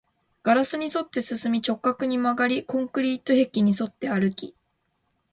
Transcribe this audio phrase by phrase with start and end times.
[0.41, 4.55] ガラスに沿って進み、直角に曲がり、コンクリート壁に沿って歩き